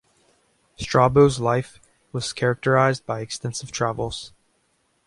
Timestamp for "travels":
3.71-4.33